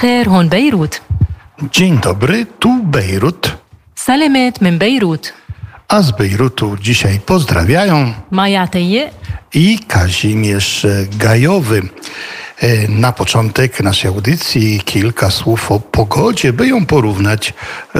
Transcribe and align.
الخير 0.00 0.28
هون 0.28 0.48
بيروت 0.48 1.00
Dzień 1.72 1.98
dobry, 2.00 2.46
tu 2.60 2.68
Bejrut. 2.82 3.48
سلمت 3.96 4.62
من 4.62 4.78
بيروت 4.78 5.32
A 5.88 6.02
z 6.02 6.10
Bejrutu 6.10 6.76
dzisiaj 6.80 7.20
pozdrawiają 7.20 8.12
مايا 8.32 8.64
تيق 8.66 9.10
i 9.54 9.78
Kazimierz 9.78 10.86
Gajowy. 11.18 11.82
E, 12.61 12.87
Na 12.87 13.11
początek 13.11 13.79
naszej 13.79 14.09
audycji 14.09 14.81
kilka 14.85 15.31
słów 15.31 15.71
o 15.71 15.79
pogodzie, 15.79 16.53
by 16.53 16.67
ją 16.67 16.85
porównać 16.85 17.53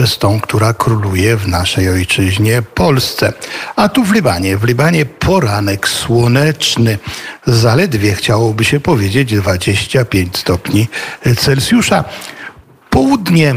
z 0.06 0.18
tą, 0.18 0.40
która 0.40 0.74
króluje 0.74 1.38
w 1.38 1.48
naszej 1.48 1.90
ojczyźnie 1.90 2.62
Polsce. 2.62 3.34
A 3.76 3.90
tu 3.90 4.04
w 4.04 4.14
Libanie, 4.14 4.58
w 4.58 4.64
Libanie 4.64 5.06
poranek 5.06 5.88
słoneczny, 5.88 6.98
zaledwie 7.46 8.14
chciałoby 8.14 8.64
się 8.64 8.80
powiedzieć 8.80 9.36
25 9.36 10.38
stopni 10.38 10.88
Celsjusza. 11.38 12.04
Południe 12.90 13.56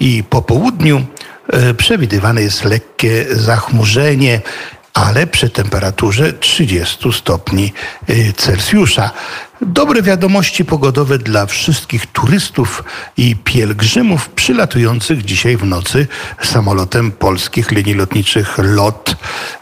i 0.00 0.24
po 0.30 0.42
południu 0.42 1.04
e, 1.48 1.74
przewidywane 1.74 2.42
jest 2.42 2.64
lekkie 2.64 3.26
zachmurzenie, 3.30 4.40
ale 4.96 5.26
przy 5.26 5.50
temperaturze 5.50 6.32
30 6.32 7.12
stopni 7.12 7.72
e, 8.06 8.32
Celsjusza. 8.32 9.10
Dobre 9.60 10.02
wiadomości 10.02 10.64
pogodowe 10.64 11.18
dla 11.18 11.46
wszystkich 11.46 12.06
turystów 12.06 12.84
i 13.16 13.36
pielgrzymów 13.36 14.28
przylatujących 14.28 15.24
dzisiaj 15.24 15.56
w 15.56 15.64
nocy 15.64 16.06
samolotem 16.42 17.12
polskich 17.12 17.70
linii 17.70 17.94
lotniczych 17.94 18.58
LOT. 18.58 19.16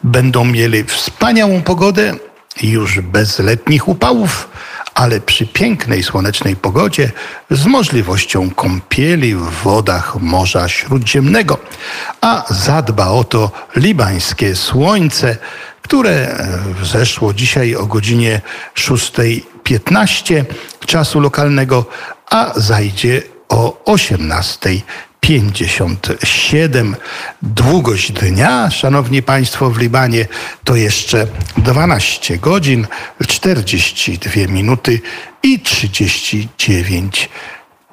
Będą 0.05 0.45
mieli 0.45 0.85
wspaniałą 0.85 1.63
pogodę, 1.63 2.15
już 2.63 3.01
bez 3.01 3.39
letnich 3.39 3.89
upałów 3.89 4.49
ale 4.95 5.21
przy 5.21 5.47
pięknej 5.47 6.03
słonecznej 6.03 6.57
pogodzie 6.57 7.13
z 7.51 7.67
możliwością 7.67 8.51
kąpieli 8.51 9.35
w 9.35 9.51
wodach 9.51 10.17
Morza 10.21 10.69
Śródziemnego. 10.69 11.59
A 12.21 12.45
zadba 12.51 13.09
o 13.09 13.25
to 13.25 13.51
libańskie 13.77 14.57
słońce, 14.57 15.37
które 15.83 16.47
zeszło 16.83 17.35
dzisiaj 17.35 17.75
o 17.77 17.87
godzinie 17.87 18.41
6.15 18.75 20.45
czasu 20.87 21.21
lokalnego, 21.21 21.87
a 22.31 22.53
zajdzie 22.57 23.23
o 23.49 23.83
18.00. 23.87 24.81
57. 25.25 26.97
Długość 27.43 28.13
dnia, 28.13 28.71
szanowni 28.71 29.23
państwo, 29.23 29.71
w 29.71 29.79
Libanie 29.79 30.27
to 30.65 30.77
jeszcze 30.77 31.27
12 31.57 32.39
godzin, 32.39 32.87
42 33.29 34.47
minuty 34.49 35.01
i 35.43 35.61
39 35.61 37.29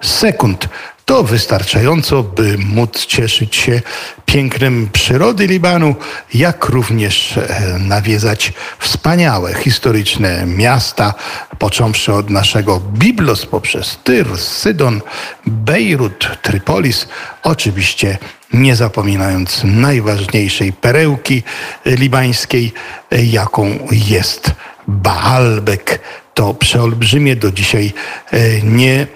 sekund. 0.02 0.70
To 1.06 1.24
wystarczająco, 1.24 2.24
by 2.24 2.58
móc 2.58 3.06
cieszyć 3.06 3.56
się 3.56 3.82
pięknem 4.26 4.90
przyrody 4.94 5.48
Libanu, 5.48 5.96
jak 6.34 6.66
również 6.66 7.38
e, 7.38 7.78
nawiedzać 7.80 8.54
wspaniałe, 8.80 9.54
historyczne 9.54 10.46
miasta, 10.46 11.14
począwszy 11.60 12.14
od 12.14 12.30
naszego 12.30 12.80
Biblos 12.80 13.46
poprzez 13.46 13.98
Tyr, 14.04 14.38
Sydon, 14.38 15.02
Bejrut, 15.46 16.38
Trypolis, 16.42 17.08
oczywiście 17.44 18.18
nie 18.54 18.76
zapominając 18.76 19.62
najważniejszej 19.64 20.74
perełki 20.74 21.44
libańskiej, 21.86 22.74
e, 23.12 23.24
jaką 23.24 23.88
jest 23.92 24.52
Baalbek. 24.88 26.00
To 26.34 26.54
przeolbrzymie 26.54 27.36
do 27.36 27.52
dzisiaj 27.52 27.94
e, 28.32 28.62
nie 28.62 29.08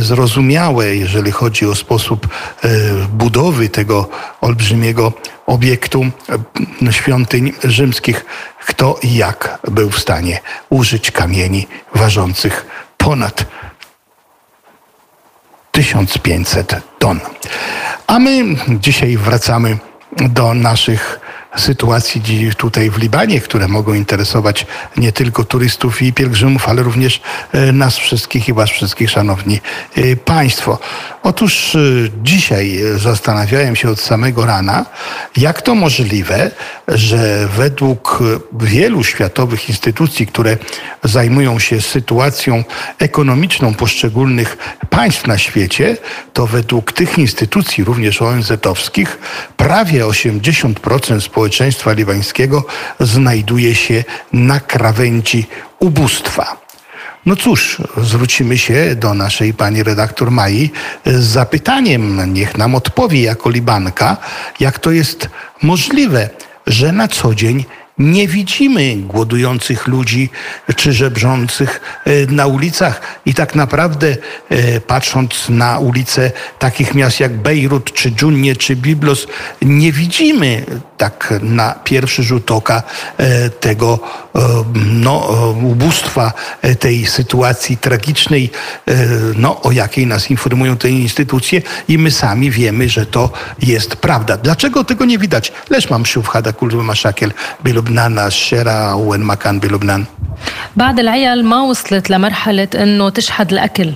zrozumiałe, 0.00 0.96
jeżeli 0.96 1.30
chodzi 1.30 1.66
o 1.66 1.74
sposób 1.74 2.28
e, 2.62 2.68
budowy 3.08 3.68
tego 3.68 4.08
olbrzymiego 4.40 5.12
obiektu 5.46 6.06
e, 6.82 6.92
świątyń 6.92 7.52
rzymskich, 7.64 8.24
kto 8.66 8.98
i 9.02 9.14
jak 9.14 9.58
był 9.70 9.90
w 9.90 10.00
stanie 10.00 10.40
użyć 10.70 11.10
kamieni 11.10 11.66
ważących 11.94 12.66
ponad 12.96 13.44
1500 15.72 16.76
ton. 16.98 17.20
A 18.06 18.18
my 18.18 18.44
dzisiaj 18.68 19.16
wracamy 19.16 19.78
do 20.16 20.54
naszych 20.54 21.20
sytuacji 21.56 22.50
tutaj 22.56 22.90
w 22.90 22.98
Libanie, 22.98 23.40
które 23.40 23.68
mogą 23.68 23.94
interesować 23.94 24.66
nie 24.96 25.12
tylko 25.12 25.44
turystów 25.44 26.02
i 26.02 26.12
pielgrzymów, 26.12 26.68
ale 26.68 26.82
również 26.82 27.20
e, 27.52 27.72
nas 27.72 27.96
wszystkich 27.96 28.48
i 28.48 28.52
was 28.52 28.70
wszystkich, 28.70 29.10
szanowni 29.10 29.60
e, 29.96 30.16
państwo. 30.16 30.78
Otóż 31.22 31.74
e, 31.74 31.78
dzisiaj 32.22 32.80
zastanawiałem 32.96 33.76
się 33.76 33.90
od 33.90 34.00
samego 34.00 34.46
rana, 34.46 34.86
jak 35.36 35.62
to 35.62 35.74
możliwe, 35.74 36.50
że 36.88 37.48
według 37.56 38.18
wielu 38.52 39.04
światowych 39.04 39.68
instytucji, 39.68 40.26
które 40.26 40.56
zajmują 41.04 41.58
się 41.58 41.80
sytuacją 41.80 42.64
ekonomiczną 42.98 43.74
poszczególnych 43.74 44.56
państw 44.90 45.26
na 45.26 45.38
świecie, 45.38 45.96
to 46.32 46.46
według 46.46 46.92
tych 46.92 47.18
instytucji, 47.18 47.84
również 47.84 48.22
ONZ-owskich, 48.22 49.18
prawie 49.56 50.04
80% 50.04 51.20
społeczeństwa 51.20 51.39
libańskiego 51.96 52.64
znajduje 53.00 53.74
się 53.74 54.04
na 54.32 54.60
krawędzi 54.60 55.46
ubóstwa. 55.78 56.60
No 57.26 57.36
cóż, 57.36 57.82
zwrócimy 57.96 58.58
się 58.58 58.96
do 58.96 59.14
naszej 59.14 59.54
pani 59.54 59.82
redaktor 59.82 60.30
Mai 60.30 60.70
z 61.06 61.24
zapytaniem, 61.24 62.34
niech 62.34 62.58
nam 62.58 62.74
odpowie 62.74 63.22
jako 63.22 63.50
Libanka, 63.50 64.16
jak 64.60 64.78
to 64.78 64.90
jest 64.90 65.28
możliwe, 65.62 66.30
że 66.66 66.92
na 66.92 67.08
co 67.08 67.34
dzień 67.34 67.64
nie 68.00 68.28
widzimy 68.28 68.96
głodujących 68.96 69.86
ludzi 69.86 70.30
czy 70.76 70.92
żebrzących 70.92 71.80
e, 72.04 72.26
na 72.26 72.46
ulicach. 72.46 73.00
I 73.26 73.34
tak 73.34 73.54
naprawdę 73.54 74.16
e, 74.48 74.80
patrząc 74.80 75.48
na 75.48 75.78
ulice 75.78 76.32
takich 76.58 76.94
miast 76.94 77.20
jak 77.20 77.36
Bejrut, 77.36 77.92
czy 77.92 78.10
Dżunnie, 78.10 78.56
czy 78.56 78.76
Biblos, 78.76 79.26
nie 79.62 79.92
widzimy 79.92 80.64
tak 80.96 81.34
na 81.42 81.74
pierwszy 81.84 82.22
rzut 82.22 82.50
oka 82.50 82.82
e, 83.16 83.50
tego 83.50 83.98
no, 84.74 85.28
ubóstwa, 85.62 86.32
tej 86.80 87.06
sytuacji 87.06 87.76
tragicznej, 87.76 88.50
no, 89.36 89.62
o 89.62 89.72
jakiej 89.72 90.06
nas 90.06 90.30
informują 90.30 90.76
te 90.76 90.90
instytucje 90.90 91.62
i 91.88 91.98
my 91.98 92.10
sami 92.10 92.50
wiemy, 92.50 92.88
że 92.88 93.06
to 93.06 93.30
jest 93.62 93.96
prawda. 93.96 94.36
Dlaczego 94.36 94.84
tego 94.84 95.04
nie 95.04 95.18
widać? 95.18 95.52
Lecz 95.70 95.90
mam 95.90 96.06
szył 96.06 96.22
w 96.22 96.74
Maszakiel, 96.74 97.32
Bielub 97.64 97.89
بلبنان 97.89 98.19
الشارع 98.19 98.93
وين 98.93 99.19
ما 99.19 99.35
كان 99.35 99.59
بلبنان 99.59 100.05
بعد 100.75 100.99
العيال 100.99 101.45
ما 101.45 101.61
وصلت 101.61 102.09
لمرحلة 102.09 102.67
انه 102.75 103.09
تشحد 103.09 103.51
الاكل 103.53 103.93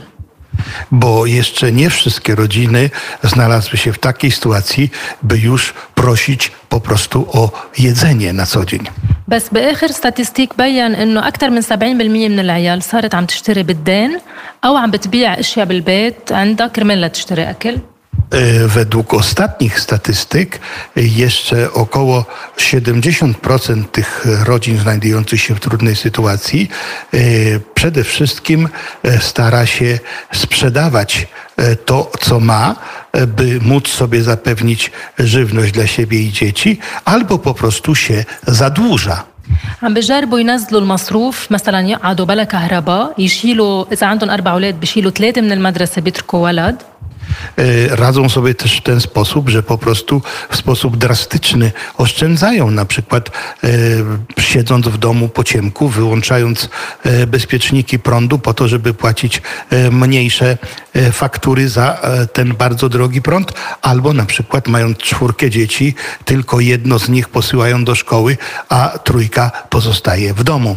bo 0.92 1.26
jeszcze 1.26 1.72
nie 1.72 1.90
wszystkie 1.90 2.36
rodziny 2.36 2.90
znalazły 3.24 3.78
się 3.78 3.94
w 3.94 4.00
takiej 4.00 4.32
sytuacji, 4.32 4.92
by 5.24 5.38
już 5.38 5.74
prosić 5.96 6.52
po 6.70 6.80
prostu 6.80 7.28
o 7.34 7.52
jedzenie 7.78 8.34
na 8.34 8.46
co 8.46 8.66
dzień. 8.66 8.84
بس 9.28 9.50
باخر 9.50 9.92
ستاتستيك 9.92 10.58
بين 10.58 10.96
انه 10.96 11.28
اكثر 11.28 11.50
من 11.50 11.62
70% 11.62 11.74
من 12.10 12.40
العيال 12.40 12.84
صارت 12.84 13.16
عم 13.16 13.26
تشتري 13.26 13.64
بالدين 13.64 14.20
او 14.66 14.78
عم 14.78 14.92
بتبيع 14.92 15.40
اشياء 15.40 15.66
بالبيت 15.66 16.32
عندها 16.32 16.68
كرمال 16.68 17.02
لا 17.02 17.08
تشتري 17.08 17.50
اكل 17.50 17.78
E, 17.78 17.93
Według 18.68 19.14
ostatnich 19.14 19.80
statystyk 19.80 20.60
e, 20.98 21.02
jeszcze 21.02 21.74
około 21.74 22.26
70% 22.58 23.84
tych 23.92 24.26
rodzin 24.46 24.80
znajdujących 24.80 25.42
się 25.42 25.56
w 25.56 25.60
trudnej 25.60 25.96
sytuacji 25.96 26.70
e, 27.14 27.18
przede 27.74 28.04
wszystkim 28.04 28.70
e, 29.04 29.20
stara 29.20 29.66
się 29.66 30.00
sprzedawać 30.34 31.28
e, 31.58 31.76
to, 31.76 32.12
co 32.20 32.40
ma, 32.40 32.76
e, 33.12 33.28
by 33.28 33.60
móc 33.62 33.88
sobie 33.88 34.24
zapewnić 34.24 34.92
żywność 35.20 35.72
dla 35.72 35.88
siebie 35.88 36.22
i 36.22 36.32
dzieci, 36.32 36.80
albo 37.06 37.40
po 37.40 37.54
prostu 37.54 37.96
się 37.96 38.26
zadłuża. 38.48 39.24
عم 39.82 39.94
بجربوا 39.94 40.40
ينزلوا 40.40 40.82
المصروف 40.82 41.52
مثلا 41.52 41.80
يقعدوا 41.82 42.26
بلا 42.26 42.44
كهرباء 42.44 43.14
يشيلوا 43.18 43.86
اذا 43.92 44.08
عندهم 44.08 44.30
اربع 44.30 44.52
اولاد 44.52 44.80
بشيلوا 44.80 45.12
ثلاثه 45.12 45.42
من 45.42 45.52
المدرسه 45.52 46.02
بيتركوا 46.02 46.40
ولد 46.40 46.76
E, 47.13 47.13
radzą 47.90 48.30
sobie 48.30 48.56
też 48.56 48.78
w 48.78 48.82
ten 48.82 49.02
sposób, 49.02 49.50
że 49.50 49.64
po 49.64 49.78
prostu 49.78 50.22
w 50.50 50.56
sposób 50.56 50.98
drastyczny 50.98 51.72
oszczędzają, 51.98 52.72
na 52.72 52.86
przykład 52.86 53.30
e, 53.64 53.70
siedząc 54.42 54.88
w 54.88 54.98
domu 54.98 55.30
po 55.30 55.44
ciemku, 55.44 55.90
wyłączając 55.90 56.70
e, 57.04 57.28
bezpieczniki 57.28 58.00
prądu 58.00 58.40
po 58.40 58.54
to, 58.54 58.68
żeby 58.68 58.94
płacić 58.94 59.42
mniejsze 59.92 60.58
faktury 61.12 61.70
za 61.70 61.98
ten 62.34 62.54
bardzo 62.56 62.90
drogi 62.90 63.22
prąd, 63.22 63.54
albo 63.82 64.14
na 64.14 64.26
przykład 64.26 64.68
mając 64.68 64.98
czwórkę 64.98 65.50
dzieci, 65.50 65.96
tylko 66.26 66.60
jedno 66.60 67.00
z 67.00 67.10
nich 67.10 67.30
posyłają 67.30 67.86
do 67.86 67.96
szkoły, 67.96 68.38
a 68.70 69.00
trójka 69.04 69.52
pozostaje 69.70 70.34
w 70.34 70.44
domu. 70.44 70.76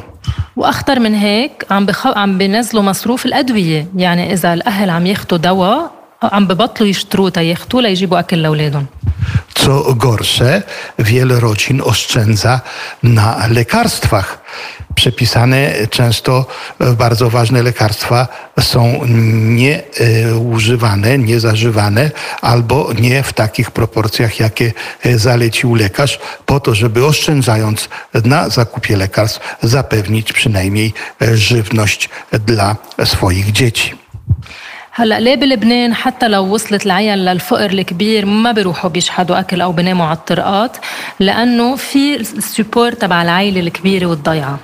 واخطر 0.57 1.01
من 1.01 1.15
هيك 1.15 1.67
عم 1.71 1.87
بخ... 1.87 2.07
عم 2.07 2.39
بينزلوا 2.39 2.83
مصروف 2.83 3.27
الادويه 3.27 3.87
يعني 3.97 4.33
اذا 4.33 4.55
الاهل 4.55 4.91
عم 4.91 5.07
ياخذوا 5.07 5.39
دواء 5.39 5.96
عم 6.23 6.47
ببطلوا 6.47 6.89
يشتروه 6.89 7.31
تياخذوه 7.31 7.83
ليجيبوا 7.83 8.19
اكل 8.19 8.43
لاولادهم 8.43 8.87
Co 9.55 9.95
gorsze, 9.95 10.63
wiele 10.99 11.41
rodzin 11.41 11.81
oszczędza 11.85 12.61
na 13.03 13.47
lekarstwach. 13.47 14.41
Przepisane 14.95 15.73
często 15.91 16.47
bardzo 16.99 17.31
ważne 17.31 17.63
lekarstwa 17.63 18.29
są 18.61 19.07
nieużywane, 19.59 21.19
niezażywane 21.19 22.11
albo 22.41 22.93
nie 23.01 23.23
w 23.23 23.33
takich 23.33 23.71
proporcjach, 23.71 24.41
jakie 24.41 24.73
zalecił 25.15 25.75
lekarz, 25.75 26.19
po 26.47 26.61
to, 26.61 26.75
żeby 26.75 27.07
oszczędzając 27.07 27.89
na 28.25 28.49
zakupie 28.49 28.97
lekarstw 28.97 29.41
zapewnić 29.63 30.33
przynajmniej 30.33 30.95
żywność 31.35 32.09
dla 32.47 32.77
swoich 33.05 33.53
dzieci. 33.53 33.95
هلا 34.97 35.21
ليه 35.21 35.35
بلبنان 35.35 35.95
حتى 35.95 36.29
لو 36.29 36.55
وصلت 36.55 36.87
العيال 36.87 37.25
للفقر 37.25 37.71
الكبير 37.71 38.27
ما 38.27 38.53
بيروحوا 38.53 38.91
بيشحدوا 38.91 39.41
اكل 39.41 39.61
او 39.61 39.73
بيناموا 39.73 40.07
على 40.07 40.17
الطرقات 40.17 40.77
لانه 41.21 41.77
في 41.77 42.17
السبور 42.17 42.93
تبع 42.93 43.23
العائله 43.23 43.61
الكبيره 43.61 44.07
والضيعه 44.07 44.59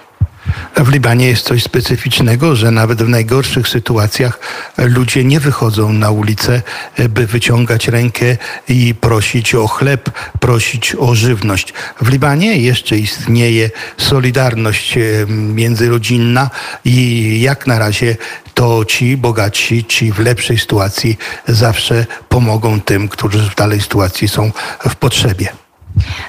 W 0.77 0.91
Libanie 0.91 1.29
jest 1.29 1.45
coś 1.45 1.63
specyficznego, 1.63 2.57
że 2.57 2.71
nawet 2.71 3.03
w 3.03 3.09
najgorszych 3.09 3.69
sytuacjach 3.69 4.39
ludzie 4.79 5.25
nie 5.25 5.41
wychodzą 5.41 5.93
na 5.93 6.11
ulicę, 6.11 6.63
by 7.09 7.27
wyciągać 7.27 7.89
rękę 7.89 8.37
i 8.69 8.95
prosić 8.95 9.55
o 9.55 9.67
chleb, 9.67 10.11
prosić 10.41 10.95
o 10.99 11.15
żywność. 11.15 11.73
W 12.03 12.09
Libanie 12.09 12.57
jeszcze 12.57 12.97
istnieje 12.97 13.71
solidarność 13.97 14.99
międzyrodzinna 15.29 16.51
i 16.85 17.41
jak 17.41 17.67
na 17.67 17.79
razie 17.79 18.17
to 18.55 18.85
ci 18.85 19.17
bogatsi, 19.17 19.85
ci 19.85 20.13
w 20.13 20.19
lepszej 20.19 20.59
sytuacji 20.59 21.19
zawsze 21.49 22.07
pomogą 22.29 22.81
tym, 22.81 23.09
którzy 23.09 23.39
w 23.39 23.55
dalej 23.55 23.81
sytuacji 23.81 24.29
są 24.29 24.51
w 24.89 24.95
potrzebie. 24.97 25.49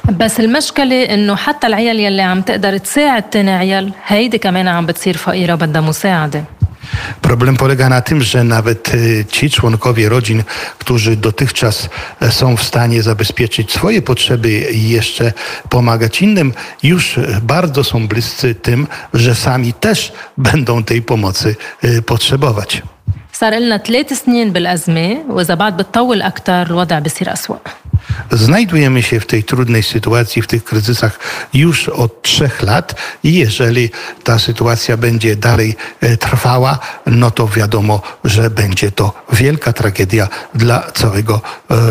بس 0.10 0.40
المشكلة 0.40 1.04
انه 1.04 1.36
حتى 1.36 1.68
العيال 1.68 2.00
يلي 2.00 2.22
عم 2.22 2.42
تقدر 2.42 2.78
تساعد 2.78 3.30
تاني 3.30 3.52
عيال 3.52 3.94
هيدي 4.08 4.38
كمان 4.38 4.68
عم 4.68 4.86
بتصير 4.86 5.18
فقيرة 5.18 5.56
بدها 5.56 5.82
مساعدة 5.82 6.44
Problem 7.22 7.58
polega 7.58 7.90
na 7.90 8.02
tym, 8.02 8.22
że 8.22 8.44
nawet 8.44 8.92
ci 9.32 9.50
członkowie 9.50 10.10
rodzin, 10.10 10.44
którzy 10.78 11.16
dotychczas 11.16 11.90
są 12.30 12.58
w 12.58 12.64
stanie 12.64 13.04
zabezpieczyć 13.04 13.72
swoje 13.72 14.02
potrzeby 14.02 14.50
i 14.50 14.90
jeszcze 14.90 15.34
pomagać 15.70 16.22
innym, 16.22 16.54
już 16.84 17.20
bardzo 17.42 17.84
są 17.84 18.08
bliscy 18.08 18.56
tym, 18.56 18.88
że 19.14 19.36
sami 19.36 19.74
też 19.74 20.12
będą 20.38 20.84
tej 20.84 21.02
pomocy 21.02 21.56
potrzebować. 22.06 22.82
صار 23.40 23.54
لنا 23.60 23.78
ثلاث 23.78 24.14
سنين 24.14 24.52
بالأزمة 24.54 25.18
وإذا 25.30 25.56
بعد 25.56 25.78
بتطول 25.78 26.22
أكثر 26.22 26.62
الوضع 26.62 27.00
بصير 27.00 27.34
أسوأ 27.34 27.58
Znajdujemy 28.31 29.03
się 29.03 29.21
w 29.21 29.27
tej 29.27 29.45
trudnej 29.45 29.83
sytuacji, 29.83 30.43
w 30.43 30.47
tych 30.47 30.65
kryzysach 30.65 31.19
już 31.55 31.89
od 31.89 32.23
trzech 32.23 32.63
lat 32.63 32.95
i 33.23 33.35
jeżeli 33.35 33.91
ta 34.25 34.39
sytuacja 34.39 34.97
będzie 34.97 35.37
dalej 35.37 35.77
trwała, 36.21 36.79
no 37.07 37.31
to 37.31 37.49
wiadomo, 37.49 38.03
że 38.25 38.51
będzie 38.51 38.91
to 38.91 39.13
wielka 39.33 39.73
tragedia 39.73 40.29
dla 40.55 40.91
całego 40.95 41.41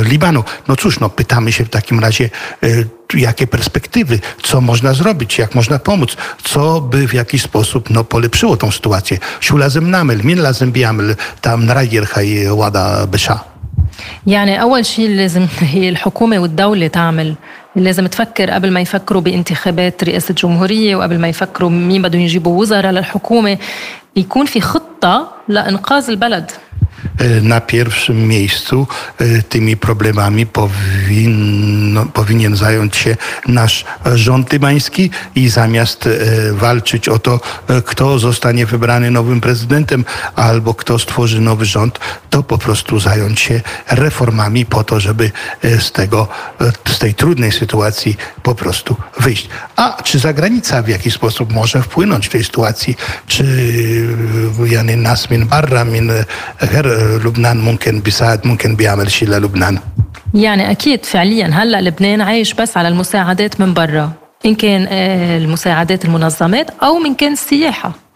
Libanu. 0.02 0.44
No 0.68 0.76
cóż, 0.76 1.00
no 1.00 1.10
pytamy 1.10 1.52
się 1.52 1.66
w 1.66 1.70
takim 1.70 2.00
razie, 2.00 2.30
jakie 3.14 3.48
perspektywy, 3.48 4.20
co 4.44 4.62
można 4.62 4.94
zrobić, 4.94 5.38
jak 5.38 5.56
można 5.56 5.80
pomóc, 5.80 6.18
co 6.44 6.82
by 6.82 7.08
w 7.08 7.14
jakiś 7.14 7.42
sposób 7.42 7.90
no, 7.90 8.04
polepszyło 8.04 8.58
tą 8.58 8.72
sytuację. 8.72 9.18
Siu 9.42 9.58
lazem 9.58 9.92
namel, 9.92 10.24
min 10.24 10.42
lazem 10.42 10.72
biamel, 10.72 11.16
tam 11.42 11.66
narajer 11.66 12.08
haj 12.08 12.48
wada 12.58 13.08
besha. 13.08 13.53
يعني 14.28 14.62
أول 14.62 14.86
شيء 14.86 15.10
لازم 15.10 15.48
هي 15.74 15.90
الحكومة 15.90 16.40
والدولة 16.40 16.88
تعمل. 16.88 17.36
لازم 17.76 18.08
تفكر 18.08 18.52
قبل 18.52 18.72
ما 18.72 18.80
يفكروا 18.82 19.22
بانتخابات 19.22 20.04
رئاسة 20.04 20.34
جمهورية 20.34 20.96
وقبل 20.96 21.20
ما 21.20 21.28
يفكروا 21.28 21.70
مين 21.70 22.02
بدهم 22.02 22.22
يجيبوا 22.22 22.60
وزراء 22.62 22.92
للحكومة. 22.92 23.58
يكون 24.16 24.46
في 24.46 24.62
خطة 24.62 25.32
لإنقاذ 25.48 26.10
البلد. 26.10 26.52
Na 27.42 27.60
pierwszym 27.60 28.16
miejscu 28.16 28.88
tymi 29.50 29.76
problemami 29.76 30.46
powinno, 31.94 32.06
powinien 32.14 32.56
zająć 32.56 32.96
się 32.96 33.18
nasz 33.48 33.86
rząd 34.16 34.54
libański 34.54 35.10
i 35.36 35.50
zamiast 35.50 36.08
e, 36.08 36.54
walczyć 36.54 37.10
o 37.10 37.20
to, 37.20 37.40
e, 37.68 37.82
kto 37.82 38.20
zostanie 38.20 38.66
wybrany 38.66 39.12
nowym 39.12 39.42
prezydentem 39.42 40.06
albo 40.36 40.74
kto 40.74 41.00
stworzy 41.00 41.42
nowy 41.42 41.66
rząd, 41.66 42.00
to 42.30 42.44
po 42.44 42.58
prostu 42.58 43.00
zająć 43.00 43.40
się 43.40 43.62
reformami 43.90 44.66
po 44.66 44.84
to, 44.84 45.00
żeby 45.00 45.32
e, 45.62 45.80
z 45.80 45.92
tego, 45.92 46.28
z 46.88 47.00
tej 47.00 47.14
trudnej 47.14 47.52
sytuacji 47.52 48.18
po 48.44 48.56
prostu 48.56 48.96
wyjść. 49.20 49.50
A 49.76 50.02
czy 50.04 50.20
zagranica 50.20 50.82
w 50.82 50.88
jakiś 50.88 51.14
sposób 51.14 51.54
może 51.54 51.82
wpłynąć 51.82 52.28
w 52.28 52.30
tej 52.30 52.44
sytuacji? 52.44 52.96
Czy 53.28 53.46
yani 54.66 54.98
nas 54.98 55.30
min 55.30 55.46
barra 55.46 55.86
min 55.86 56.12
her 56.60 56.88
Lubnan 57.24 57.60
mumkin 57.60 58.02
bisad 58.02 58.46
mumkin 58.46 58.76
bi'amel 58.76 59.10
shila 59.10 59.38
Lubnan? 59.38 59.80
يعني 60.35 60.71
اكيد 60.71 61.05
فعليا 61.05 61.47
هلا 61.47 61.81
لبنان 61.81 62.21
عايش 62.21 62.55
بس 62.55 62.77
على 62.77 62.89
المساعدات 62.89 63.61
من 63.61 63.75
برا 63.75 64.13
ان 64.47 64.55
كان 64.55 64.87
المساعدات 65.43 66.05
المنظمات 66.05 66.71
او 66.83 66.99
من 66.99 67.15
كان 67.15 67.33
السياحه 67.33 68.09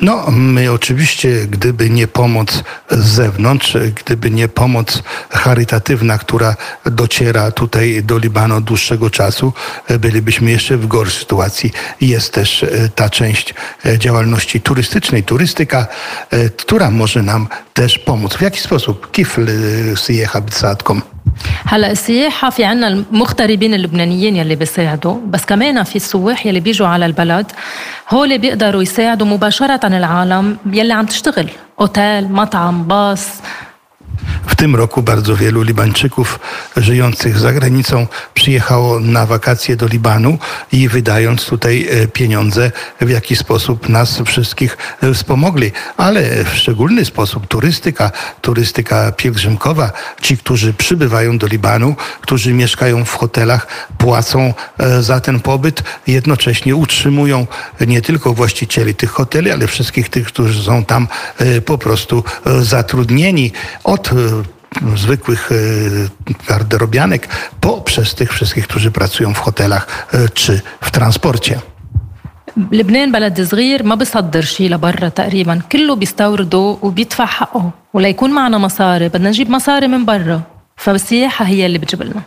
No, 0.00 0.30
my 0.30 0.72
oczywiście, 0.72 1.46
gdyby 1.46 1.90
nie 1.90 2.06
pomoc 2.06 2.62
z 2.90 3.04
zewnątrz, 3.04 3.76
gdyby 3.94 4.30
nie 4.30 4.48
pomoc 4.48 5.02
charytatywna, 5.30 6.18
która 6.18 6.56
dociera 6.86 7.50
tutaj 7.50 8.02
do 8.04 8.18
Libanu 8.18 8.56
od 8.56 8.64
dłuższego 8.64 9.10
czasu, 9.10 9.52
bylibyśmy 9.98 10.50
jeszcze 10.50 10.76
w 10.76 10.86
gorszej 10.86 11.20
sytuacji. 11.20 11.72
Jest 12.00 12.32
też 12.32 12.64
ta 12.94 13.10
część 13.10 13.54
działalności 13.98 14.60
turystycznej, 14.60 15.22
turystyka, 15.22 15.86
która 16.56 16.90
może 16.90 17.22
nam 17.22 17.48
też 17.74 17.98
pomóc. 17.98 18.34
W 18.36 18.42
jaki 18.42 18.60
sposób? 18.60 19.10
Kif 19.10 19.38
syjecha 19.96 20.40
بتساعدكم؟ 20.40 21.02
هلا 21.65 21.91
السياحة 21.91 22.49
في 22.49 22.63
عنا 22.63 22.87
المغتربين 22.87 23.73
اللبنانيين 23.73 24.35
يلي 24.35 24.55
بيساعدوا 24.55 25.19
بس 25.25 25.45
كمان 25.45 25.83
في 25.83 25.95
السواح 25.95 26.45
يلي 26.45 26.59
بيجوا 26.59 26.87
على 26.87 27.05
البلد 27.05 27.51
هول 28.09 28.37
بيقدروا 28.37 28.81
يساعدوا 28.81 29.27
مباشرة 29.27 29.87
العالم 29.87 30.57
يلي 30.65 30.93
عم 30.93 31.05
تشتغل. 31.05 31.49
أوتيل 31.81 32.31
مطعم 32.31 32.83
باص 32.83 33.27
W 34.47 34.55
tym 34.55 34.75
roku 34.75 35.03
bardzo 35.03 35.35
wielu 35.35 35.61
Libańczyków 35.61 36.39
żyjących 36.77 37.39
za 37.39 37.53
granicą 37.53 38.07
przyjechało 38.33 38.99
na 38.99 39.25
wakacje 39.25 39.75
do 39.75 39.87
Libanu 39.87 40.37
i 40.71 40.87
wydając 40.87 41.45
tutaj 41.45 41.87
pieniądze 42.13 42.71
w 43.01 43.09
jakiś 43.09 43.39
sposób 43.39 43.89
nas 43.89 44.21
wszystkich 44.25 44.77
wspomogli. 45.13 45.71
Ale 45.97 46.43
w 46.43 46.55
szczególny 46.55 47.05
sposób 47.05 47.47
turystyka, 47.47 48.11
turystyka 48.41 49.11
pielgrzymkowa, 49.11 49.91
ci, 50.21 50.37
którzy 50.37 50.73
przybywają 50.73 51.37
do 51.37 51.47
Libanu, 51.47 51.95
którzy 52.21 52.53
mieszkają 52.53 53.05
w 53.05 53.13
hotelach, 53.13 53.67
płacą 53.97 54.53
za 54.99 55.19
ten 55.19 55.39
pobyt, 55.39 55.83
jednocześnie 56.07 56.75
utrzymują 56.75 57.47
nie 57.87 58.01
tylko 58.01 58.33
właścicieli 58.33 58.95
tych 58.95 59.11
hoteli, 59.11 59.51
ale 59.51 59.67
wszystkich 59.67 60.09
tych, 60.09 60.27
którzy 60.27 60.63
są 60.63 60.85
tam 60.85 61.07
po 61.65 61.77
prostu 61.77 62.23
zatrudnieni 62.61 63.51
od 63.83 64.09
zwykłych 64.96 65.50
garderobianek 66.48 67.28
poprzez 67.60 68.14
tych 68.14 68.32
wszystkich, 68.32 68.66
którzy 68.68 68.90
pracują 68.90 69.34
w 69.34 69.38
hotelach 69.38 70.08
czy 70.34 70.60
w 70.80 70.90
transporcie. 70.90 71.60
لبنان 72.72 73.12
بلد 73.12 73.40
صغير 73.40 73.82
ما 73.82 73.94
بيصدر 73.94 74.42
شيء 74.42 74.70
لبرا 74.70 75.08
تقريبا 75.08 75.60
كله 75.72 75.94
بيستورده 75.94 76.78
وبيدفع 76.82 77.26
حقه 77.26 77.70
وليكون 77.92 78.30
معنا 78.30 78.58
مصاري 78.58 79.08
بدنا 79.08 79.28
نجيب 79.28 79.50
مصاري 79.50 79.88
من 79.88 80.04
برا 80.04 80.42
فالسياحة 80.76 81.44
هي 81.44 81.66
اللي 81.66 81.78
بتجيب 81.78 82.02
لنا 82.02 82.22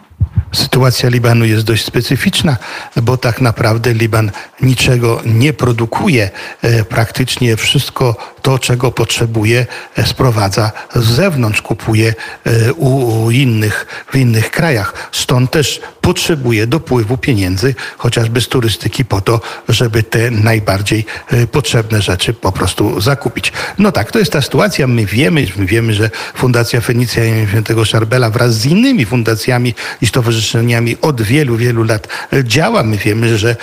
Sytuacja 0.53 1.09
Libanu 1.09 1.45
jest 1.45 1.65
dość 1.65 1.85
specyficzna, 1.85 2.57
bo 3.03 3.17
tak 3.17 3.41
naprawdę 3.41 3.95
Liban 3.95 4.31
niczego 4.61 5.21
nie 5.25 5.53
produkuje. 5.53 6.31
E, 6.63 6.85
praktycznie 6.85 7.57
wszystko 7.57 8.17
to, 8.43 8.59
czego 8.59 8.93
potrzebuje, 8.93 9.67
e, 9.97 10.07
sprowadza 10.07 10.73
z 10.95 11.05
zewnątrz, 11.05 11.63
kupuje 11.63 12.15
e, 12.45 12.73
u 12.73 13.31
innych, 13.31 14.05
w 14.13 14.17
innych 14.17 14.51
krajach. 14.51 15.09
Stąd 15.13 15.51
też 15.51 15.81
potrzebuje 16.11 16.67
dopływu 16.67 17.17
pieniędzy, 17.17 17.75
chociażby 17.99 18.41
z 18.41 18.49
turystyki, 18.49 19.05
po 19.05 19.21
to, 19.21 19.41
żeby 19.69 20.03
te 20.03 20.31
najbardziej 20.31 21.07
potrzebne 21.53 22.03
rzeczy 22.03 22.35
po 22.35 22.53
prostu 22.53 23.01
zakupić. 23.01 23.53
No 23.79 23.93
tak, 23.93 24.13
to 24.13 24.19
jest 24.19 24.33
ta 24.33 24.43
sytuacja. 24.43 24.87
My 24.87 25.07
wiemy, 25.07 25.47
my 25.57 25.67
wiemy, 25.67 25.95
że 25.95 26.11
Fundacja 26.35 26.81
Fenicja 26.81 27.23
Świętego 27.49 27.85
Szarbela 27.85 28.31
wraz 28.31 28.55
z 28.55 28.67
innymi 28.67 29.07
fundacjami 29.07 29.75
i 30.03 30.07
stowarzyszeniami 30.07 30.97
od 31.01 31.23
wielu, 31.23 31.57
wielu 31.57 31.85
lat 31.85 32.09
działa. 32.45 32.83
My 32.83 32.97
wiemy, 32.97 33.39
że 33.39 33.57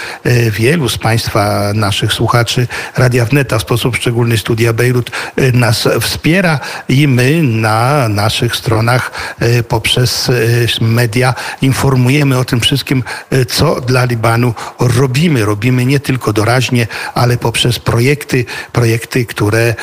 wielu 0.52 0.90
z 0.90 0.98
Państwa, 0.98 1.74
naszych 1.74 2.14
słuchaczy 2.14 2.68
Radia 2.98 3.26
Wneta 3.26 3.60
w 3.60 3.62
sposób 3.62 3.96
szczególny 3.96 4.38
studia 4.38 4.74
Bejrut 4.74 5.12
e, 5.36 5.52
nas 5.52 5.90
wspiera 6.02 6.60
i 6.90 7.08
my 7.08 7.44
na 7.44 8.10
naszych 8.10 8.56
stronach 8.56 9.12
e, 9.40 9.64
poprzez 9.64 10.30
e, 10.30 10.34
media 10.82 11.34
informujemy 11.62 12.37
o 12.38 12.46
tym 12.46 12.60
wszystkim, 12.60 13.04
co 13.50 13.82
dla 13.82 14.06
Libanu 14.06 14.54
robimy. 14.80 15.46
Robimy 15.46 15.86
nie 15.86 16.00
tylko 16.00 16.34
doraźnie, 16.34 16.88
ale 17.14 17.38
poprzez 17.38 17.80
projekty, 17.80 18.46
projekty, 18.72 19.26
które 19.26 19.76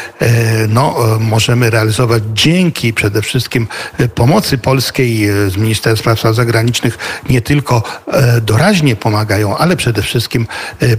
no, 0.68 0.96
możemy 1.20 1.70
realizować 1.70 2.22
dzięki 2.34 2.92
przede 2.92 3.22
wszystkim 3.22 3.68
pomocy 4.14 4.58
polskiej 4.58 5.26
z 5.48 5.56
Ministerstwa 5.56 6.16
Spraw 6.16 6.34
Zagranicznych. 6.34 6.98
Nie 7.28 7.42
tylko 7.42 7.82
doraźnie 8.42 8.96
pomagają, 8.96 9.56
ale 9.56 9.76
przede 9.76 10.02
wszystkim 10.02 10.46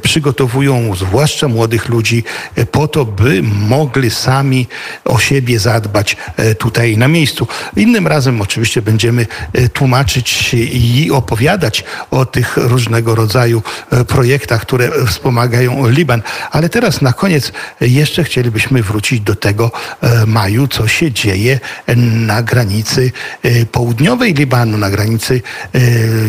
przygotowują 0.01 0.95
zwłaszcza 0.95 1.47
młodych 1.47 1.89
ludzi 1.89 2.23
po 2.71 2.87
to, 2.87 3.05
by 3.05 3.41
mogli 3.43 4.09
sami 4.09 4.67
o 5.05 5.19
siebie 5.19 5.59
zadbać 5.59 6.17
e, 6.37 6.55
tutaj 6.55 6.97
na 6.97 7.07
miejscu. 7.07 7.47
Innym 7.75 8.07
razem 8.07 8.41
oczywiście 8.41 8.81
będziemy 8.81 9.27
e, 9.53 9.69
tłumaczyć 9.69 10.53
i 10.53 11.11
opowiadać 11.11 11.44
o 12.11 12.25
tych 12.25 12.57
różnego 12.57 13.15
rodzaju 13.15 13.63
e, 13.91 14.05
projektach, 14.05 14.61
które 14.61 15.05
wspomagają 15.07 15.89
Liban. 15.89 16.21
Ale 16.51 16.69
teraz 16.69 17.01
na 17.01 17.13
koniec 17.13 17.51
jeszcze 17.81 18.23
chcielibyśmy 18.23 18.83
wrócić 18.83 19.21
do 19.21 19.35
tego 19.35 19.71
maju, 20.27 20.67
co 20.67 20.87
się 20.87 21.11
dzieje 21.11 21.59
na 22.27 22.43
granicy 22.43 23.11
południowej 23.71 24.33
Libanu, 24.33 24.77
na 24.77 24.89
granicy 24.89 25.41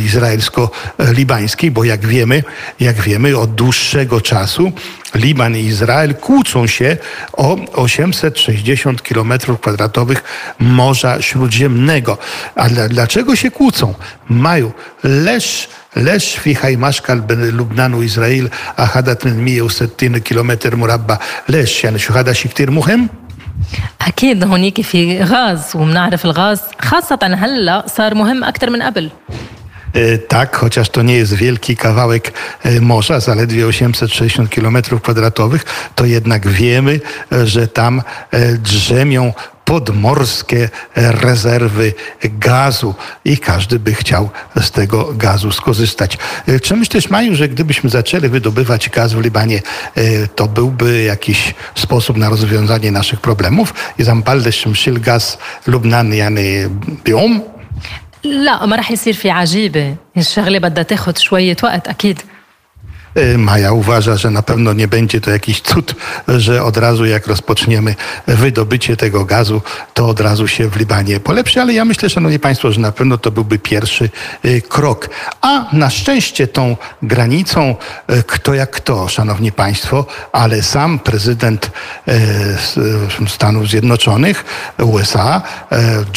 izraelsko-libańskiej, 0.05 1.71
bo 1.71 1.85
jak 1.85 2.07
wiemy, 2.07 2.45
jak 2.81 3.01
wiemy 3.01 3.39
od 3.39 3.55
dłuższego 3.55 4.21
czasu 4.21 4.73
Liban 5.16 5.56
i 5.56 5.60
Izrael 5.60 6.16
kłócą 6.16 6.68
się 6.68 6.98
o 7.34 7.58
860 7.74 9.02
km 9.02 9.34
kwadratowych 9.62 10.24
Morza 10.60 11.22
Śródziemnego. 11.22 12.18
A 12.56 12.70
dlaczego 12.70 13.36
się 13.36 13.52
kłócą? 13.52 13.94
Mają 14.30 14.72
leż 15.04 15.70
ليش 15.96 16.38
في 16.38 16.56
هاي 16.56 16.76
مشكل 16.76 17.20
بين 17.20 17.42
لبنان 17.42 17.94
واسرائيل 17.94 18.50
اخذت 18.78 19.28
860 19.28 20.18
كيلومتر 20.18 20.76
مربع 20.76 21.20
ليش 21.50 21.84
يعني 21.84 22.00
شو 22.00 22.14
هذا 22.14 22.34
شيء 22.34 22.52
كتير 22.52 22.72
مهم 22.72 23.10
اكيد 24.02 24.44
هونيك 24.44 24.82
في 24.82 25.24
غاز 25.24 25.76
وبنعرف 25.76 26.26
الغاز 26.26 26.60
خاصه 26.80 27.20
هلا 27.24 27.84
صار 27.88 28.16
مهم 28.16 28.44
اكثر 28.44 28.70
من 28.70 28.82
قبل 28.82 29.10
E, 29.32 29.55
tak, 30.29 30.57
chociaż 30.57 30.91
to 30.91 31.03
nie 31.03 31.17
jest 31.17 31.35
wielki 31.35 31.77
kawałek 31.77 32.33
e, 32.63 32.81
morza, 32.81 33.21
zaledwie 33.21 33.67
860 33.67 34.51
km 34.51 34.79
kwadratowych, 35.03 35.65
to 35.95 36.05
jednak 36.05 36.49
wiemy, 36.49 37.01
e, 37.33 37.47
że 37.47 37.69
tam 37.69 38.03
drzemią 38.59 39.33
podmorskie 39.65 40.69
rezerwy 40.97 41.93
gazu 42.23 42.95
i 43.25 43.39
każdy 43.39 43.79
by 43.79 43.95
chciał 43.95 44.31
z 44.63 44.71
tego 44.71 45.15
gazu 45.15 45.53
skorzystać. 45.53 46.19
Czy 46.63 46.77
myślisz, 46.77 47.11
Maju, 47.11 47.35
że 47.35 47.49
gdybyśmy 47.49 47.91
zaczęli 47.91 48.29
wydobywać 48.29 48.89
gaz 48.89 49.13
w 49.13 49.21
Libanie, 49.21 49.63
to 50.35 50.47
byłby 50.47 51.03
jakiś 51.03 51.55
sposób 51.75 52.17
na 52.17 52.29
rozwiązanie 52.29 52.91
naszych 52.91 53.21
problemów? 53.21 53.75
I 53.99 54.05
zampaldeś 54.05 54.67
mszyl 54.67 55.01
gaz 55.01 55.39
Lubnan 55.67 56.15
jany 56.15 56.71
biom? 57.05 57.56
لا 58.27 58.67
ما 58.67 58.77
رح 58.77 58.91
يصير 58.91 59.13
في 59.13 59.31
عجيبة. 59.31 59.97
الشغلة 60.17 60.59
بدها 60.59 60.83
تاخذ 60.83 61.17
شوية 61.17 61.57
وقت 61.63 61.89
أكيد. 61.89 62.23
Maja 63.39 63.73
uważa, 63.73 64.17
że 64.17 64.31
na 64.31 64.43
pewno 64.43 64.73
nie 64.73 64.89
będzie 64.89 65.21
to 65.21 65.31
jakiś 65.31 65.61
cud, 65.61 65.95
że 66.29 66.63
od 66.63 66.77
razu 66.77 67.05
jak 67.05 67.27
rozpoczniemy 67.27 67.95
wydobycie 68.27 68.97
tego 68.97 69.25
gazu, 69.25 69.63
to 69.95 70.09
od 70.09 70.21
razu 70.21 70.49
się 70.49 70.71
w 70.71 70.77
Libanie 70.77 71.21
polepszy, 71.21 71.61
ale 71.61 71.73
ja 71.73 71.85
myślę, 71.85 72.11
szanowni 72.11 72.39
państwo, 72.39 72.73
że 72.73 72.81
na 72.81 72.93
pewno 72.93 73.19
to 73.19 73.31
byłby 73.31 73.59
pierwszy 73.59 74.11
e, 74.43 74.61
krok. 74.61 75.11
A 75.41 75.77
na 75.77 75.91
szczęście 75.91 76.49
tą 76.49 76.77
granicą, 77.03 77.77
e, 78.07 78.23
kto 78.23 78.55
jak 78.55 78.71
kto, 78.71 79.09
szanowni 79.09 79.53
państwo, 79.53 80.07
ale 80.33 80.63
sam 80.63 80.99
prezydent 80.99 81.71
Stanów 83.29 83.69
Zjednoczonych, 83.69 84.45
USA, 84.79 85.43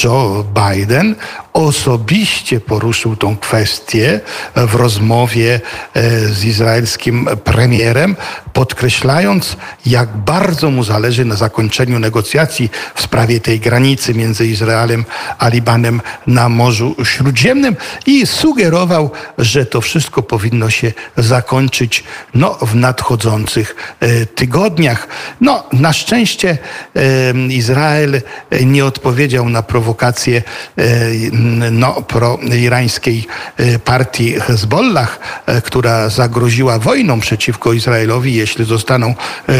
Joe 0.03 0.45
Biden, 0.55 1.15
osobiście 1.53 2.59
poruszył 2.59 3.15
tą 3.15 3.37
kwestię 3.37 4.19
w 4.55 4.75
rozmowie 4.75 5.61
z 6.31 6.45
Izraelskim 6.45 6.88
izraelskim 6.89 7.29
premierem, 7.43 8.15
podkreślając, 8.53 9.57
jak 9.85 10.17
bardzo 10.17 10.69
mu 10.69 10.83
zależy 10.83 11.25
na 11.25 11.35
zakończeniu 11.35 11.99
negocjacji 11.99 12.69
w 12.95 13.01
sprawie 13.01 13.39
tej 13.39 13.59
granicy 13.59 14.13
między 14.13 14.47
Izraelem 14.47 15.05
a 15.37 15.49
Libanem 15.49 16.01
na 16.27 16.49
Morzu 16.49 16.95
Śródziemnym 17.03 17.75
i 18.05 18.27
sugerował, 18.27 19.11
że 19.37 19.65
to 19.65 19.81
wszystko 19.81 20.23
powinno 20.23 20.69
się 20.69 20.93
zakończyć 21.17 22.03
no, 22.33 22.57
w 22.61 22.75
nadchodzących 22.75 23.75
e, 23.99 24.25
tygodniach. 24.25 25.07
No, 25.41 25.63
na 25.73 25.93
szczęście 25.93 26.57
e, 26.95 27.47
Izrael 27.49 28.21
nie 28.65 28.85
odpowiedział 28.85 29.49
na 29.49 29.63
prowokację 29.63 30.41
e, 30.77 30.83
no, 31.71 32.01
proirańskiej 32.01 33.27
e, 33.57 33.79
partii 33.79 34.33
Hezbollah, 34.39 35.19
e, 35.45 35.61
która 35.61 36.09
zagroziła 36.09 36.78
wojną 36.79 37.19
przeciwko 37.19 37.73
Izraelowi, 37.73 38.35
jeśli 38.35 38.65
zostaną, 38.65 39.15
e, 39.49 39.55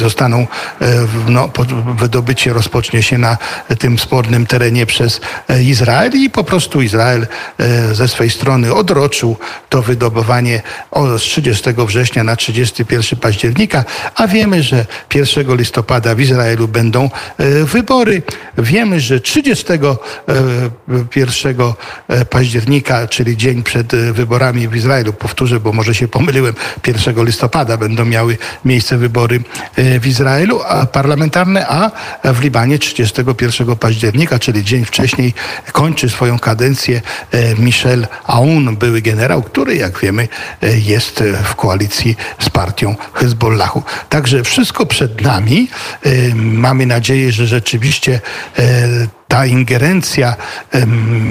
zostaną 0.00 0.46
e, 0.80 1.06
no, 1.28 1.50
wydobycie 1.98 2.52
rozpocznie 2.52 3.02
się 3.02 3.18
na 3.18 3.38
tym 3.78 3.98
spornym 3.98 4.46
terenie 4.46 4.86
przez 4.86 5.20
e, 5.48 5.62
Izrael 5.62 6.12
i 6.12 6.30
po 6.30 6.44
prostu 6.44 6.82
Izrael 6.82 7.26
ze 7.92 8.08
swej 8.08 8.30
strony 8.30 8.74
odroczył 8.74 9.36
to 9.68 9.82
wydobywanie 9.82 10.62
z 11.18 11.20
30 11.20 11.70
września 11.86 12.24
na 12.24 12.36
31 12.36 13.18
października, 13.18 13.84
a 14.14 14.26
wiemy, 14.26 14.62
że 14.62 14.86
1 15.14 15.56
listopada 15.56 16.14
w 16.14 16.20
Izraelu 16.20 16.68
będą 16.68 17.10
wybory. 17.64 18.22
Wiemy, 18.58 19.00
że 19.00 19.20
31 19.20 21.56
października, 22.30 23.08
czyli 23.08 23.36
dzień 23.36 23.62
przed 23.62 23.96
wyborami 23.96 24.68
w 24.68 24.76
Izraelu, 24.76 25.12
powtórzę, 25.12 25.60
bo 25.60 25.72
może 25.72 25.94
się 25.94 26.08
pomyliłem, 26.08 26.39
pomyliłem, 26.40 26.54
1 26.86 27.24
listopada 27.24 27.76
będą 27.76 28.04
miały 28.04 28.38
miejsce 28.64 28.98
wybory 28.98 29.40
e, 29.76 30.00
w 30.00 30.06
Izraelu 30.06 30.60
a 30.68 30.86
parlamentarne, 30.86 31.66
a 31.68 31.90
w 32.32 32.40
Libanie 32.42 32.78
31 32.78 33.76
października, 33.76 34.38
czyli 34.38 34.64
dzień 34.64 34.84
wcześniej, 34.84 35.34
kończy 35.72 36.08
swoją 36.08 36.38
kadencję 36.38 37.02
e, 37.30 37.54
Michel 37.54 38.06
Aoun, 38.26 38.76
były 38.76 39.02
generał, 39.02 39.42
który, 39.42 39.76
jak 39.76 39.98
wiemy, 39.98 40.28
e, 40.62 40.78
jest 40.78 41.22
w 41.44 41.54
koalicji 41.54 42.16
z 42.38 42.50
partią 42.50 42.96
Hezbollahu. 43.14 43.82
Także 44.08 44.44
wszystko 44.44 44.86
przed 44.86 45.20
nami. 45.20 45.68
Mamy 46.34 46.86
nadzieję, 46.86 47.32
że 47.32 47.46
rzeczywiście 47.46 48.20
ta 49.30 49.46
ingerencja, 49.46 50.36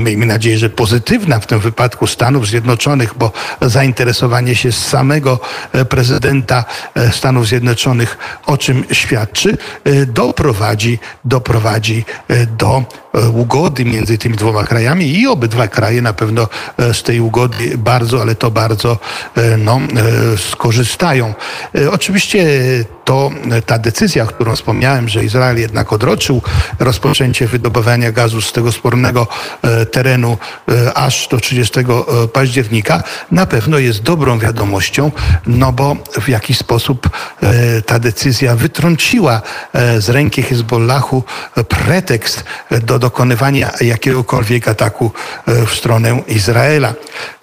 miejmy 0.03 0.25
nadzieję, 0.25 0.57
że 0.57 0.69
pozytywna 0.69 1.39
w 1.39 1.47
tym 1.47 1.59
wypadku 1.59 2.07
Stanów 2.07 2.47
Zjednoczonych, 2.47 3.13
bo 3.17 3.31
zainteresowanie 3.61 4.55
się 4.55 4.71
samego 4.71 5.39
e, 5.73 5.85
prezydenta 5.85 6.65
e, 6.95 7.11
Stanów 7.11 7.47
Zjednoczonych 7.47 8.17
o 8.45 8.57
czym 8.57 8.83
świadczy, 8.91 9.57
e, 9.83 10.05
doprowadzi, 10.05 10.99
doprowadzi 11.25 12.05
do 12.57 12.83
ugody 13.33 13.85
między 13.85 14.17
tymi 14.17 14.37
dwoma 14.37 14.63
krajami 14.63 15.19
i 15.19 15.27
obydwa 15.27 15.67
kraje 15.67 16.01
na 16.01 16.13
pewno 16.13 16.47
z 16.93 17.03
tej 17.03 17.19
ugody 17.19 17.77
bardzo, 17.77 18.21
ale 18.21 18.35
to 18.35 18.51
bardzo 18.51 18.97
no, 19.57 19.79
skorzystają. 20.37 21.33
Oczywiście 21.91 22.47
to 23.05 23.31
ta 23.65 23.79
decyzja, 23.79 24.25
którą 24.25 24.55
wspomniałem, 24.55 25.09
że 25.09 25.23
Izrael 25.23 25.57
jednak 25.57 25.93
odroczył 25.93 26.41
rozpoczęcie 26.79 27.47
wydobywania 27.47 28.11
gazu 28.11 28.41
z 28.41 28.51
tego 28.51 28.71
spornego 28.71 29.27
terenu 29.91 30.37
aż 30.95 31.27
do 31.27 31.39
30 31.39 31.79
października, 32.33 33.03
na 33.31 33.45
pewno 33.45 33.77
jest 33.77 34.01
dobrą 34.01 34.39
wiadomością, 34.39 35.11
no 35.47 35.71
bo 35.71 35.95
w 36.21 36.29
jakiś 36.29 36.57
sposób 36.57 37.09
ta 37.85 37.99
decyzja 37.99 38.55
wytrąciła 38.55 39.41
z 39.99 40.09
ręki 40.09 40.43
Hezbollahu 40.43 41.23
pretekst 41.67 42.43
do 42.81 42.98
dokonywania 42.99 43.71
jakiegokolwiek 43.81 44.67
ataku 44.67 45.11
e, 45.47 45.65
w 45.65 45.73
stronę 45.75 46.21
Izraela 46.27 46.93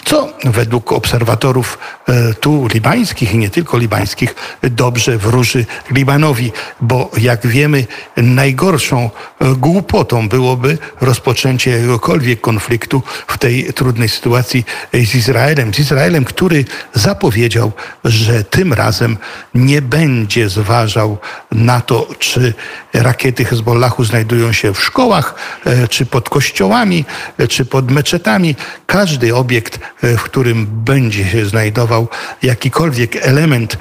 co 0.06 0.28
według 0.44 0.92
obserwatorów 0.92 1.78
e, 2.06 2.34
tu 2.34 2.68
libańskich 2.74 3.34
i 3.34 3.38
nie 3.38 3.50
tylko 3.50 3.78
libańskich 3.78 4.34
dobrze 4.62 5.18
wróży 5.18 5.66
Libanowi, 5.90 6.52
bo 6.80 7.10
jak 7.18 7.46
wiemy, 7.46 7.86
najgorszą 8.16 9.10
e, 9.40 9.54
głupotą 9.54 10.28
byłoby 10.28 10.78
rozpoczęcie 11.00 11.70
jakiegokolwiek 11.70 12.40
konfliktu 12.40 13.02
w 13.26 13.38
tej 13.38 13.72
trudnej 13.74 14.08
sytuacji 14.08 14.64
z 14.92 15.14
Izraelem. 15.14 15.74
Z 15.74 15.78
Izraelem, 15.78 16.24
który 16.24 16.64
zapowiedział, 16.94 17.72
że 18.04 18.44
tym 18.44 18.72
razem 18.72 19.16
nie 19.54 19.82
będzie 19.82 20.48
zważał 20.48 21.18
na 21.52 21.80
to, 21.80 22.08
czy 22.18 22.54
rakiety 22.92 23.44
Hezbollahu 23.44 24.04
znajdują 24.04 24.52
się 24.52 24.74
w 24.74 24.84
szkołach, 24.84 25.34
e, 25.64 25.88
czy 25.88 26.06
pod 26.06 26.28
kościołami, 26.28 27.04
czy 27.48 27.64
pod 27.64 27.90
meczetami. 27.90 28.56
Każdy 28.86 29.34
obiekt 29.34 29.78
w 30.02 30.22
którym 30.22 30.66
będzie 30.66 31.24
się 31.24 31.46
znajdował 31.46 32.08
jakikolwiek 32.42 33.16
element 33.16 33.78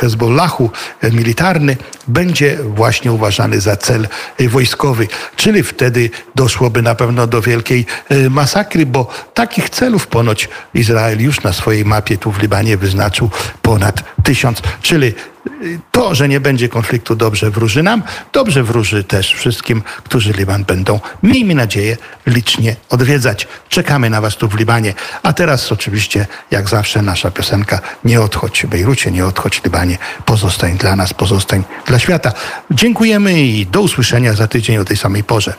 Hezbollahu 0.00 0.70
e, 1.00 1.10
militarny, 1.10 1.76
będzie 2.08 2.58
właśnie 2.64 3.12
uważany 3.12 3.60
za 3.60 3.76
cel 3.76 4.08
e, 4.38 4.48
wojskowy. 4.48 5.08
Czyli 5.36 5.62
wtedy 5.62 6.10
doszłoby 6.34 6.82
na 6.82 6.94
pewno 6.94 7.26
do 7.26 7.42
wielkiej 7.42 7.86
e, 8.08 8.30
masakry, 8.30 8.86
bo 8.86 9.08
takich 9.34 9.70
celów 9.70 10.06
ponoć 10.06 10.48
Izrael 10.74 11.20
już 11.20 11.42
na 11.42 11.52
swojej 11.52 11.84
mapie 11.84 12.18
tu 12.18 12.32
w 12.32 12.42
Libanie 12.42 12.76
wyznaczył 12.76 13.30
ponad 13.62 14.02
tysiąc. 14.22 14.62
Czyli 14.82 15.14
to, 15.92 16.14
że 16.14 16.28
nie 16.28 16.40
będzie 16.40 16.68
konfliktu, 16.68 17.16
dobrze 17.16 17.50
wróży 17.50 17.82
nam, 17.82 18.02
dobrze 18.32 18.62
wróży 18.62 19.04
też 19.04 19.34
wszystkim, 19.34 19.82
którzy 20.04 20.32
Liban 20.32 20.64
będą, 20.64 21.00
miejmy 21.22 21.54
nadzieję, 21.54 21.96
licznie 22.26 22.76
odwiedzać. 22.88 23.48
Czekamy 23.68 24.10
na 24.10 24.20
Was 24.20 24.36
tu 24.36 24.48
w 24.48 24.54
Libanie. 24.54 24.94
A 25.22 25.32
teraz 25.32 25.72
oczywiście, 25.72 26.26
jak 26.50 26.68
zawsze, 26.68 27.02
nasza 27.02 27.30
piosenka 27.30 27.80
Nie 28.04 28.20
odchodź 28.20 28.66
Bejrucie, 28.66 29.10
nie 29.10 29.26
odchodź 29.26 29.64
Libanie, 29.64 29.98
pozostań 30.24 30.76
dla 30.76 30.96
nas, 30.96 31.14
pozostań 31.14 31.64
dla 31.86 31.98
świata. 31.98 32.32
Dziękujemy 32.70 33.42
i 33.42 33.66
do 33.66 33.80
usłyszenia 33.80 34.32
za 34.32 34.46
tydzień 34.46 34.76
o 34.76 34.84
tej 34.84 34.96
samej 34.96 35.24
porze. 35.24 35.54